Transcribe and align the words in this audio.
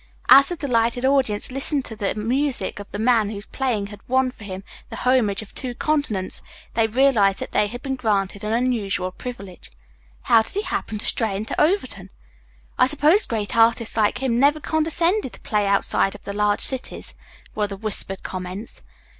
As 0.29 0.49
the 0.49 0.55
delighted 0.55 1.05
audience 1.05 1.51
listened 1.51 1.85
to 1.85 1.95
the 1.95 2.15
music 2.15 2.79
of 2.79 2.91
the 2.91 2.97
man 2.97 3.29
whose 3.29 3.45
playing 3.45 3.85
had 3.93 3.99
won 4.09 4.31
for 4.31 4.43
him 4.45 4.63
the 4.89 4.95
homage 4.95 5.43
of 5.43 5.53
two 5.53 5.75
continents, 5.75 6.41
they 6.73 6.87
realized 6.87 7.37
that 7.39 7.51
they 7.51 7.67
had 7.67 7.83
been 7.83 7.97
granted 7.97 8.43
an 8.43 8.51
unusual 8.51 9.11
privilege. 9.11 9.69
"How 10.23 10.41
did 10.41 10.53
he 10.53 10.61
happen 10.63 10.97
to 10.97 11.05
stray 11.05 11.35
into 11.35 11.61
Overton?" 11.61 12.09
"I 12.79 12.87
supposed 12.87 13.29
great 13.29 13.55
artists 13.55 13.95
like 13.95 14.23
him 14.23 14.39
never 14.39 14.59
condescended 14.59 15.33
to 15.33 15.39
play 15.41 15.67
outside 15.67 16.15
of 16.15 16.23
the 16.23 16.33
large 16.33 16.61
cities," 16.61 17.15
were 17.53 17.67
the 17.67 17.77
whispered 17.77 18.23
comments. 18.23 18.81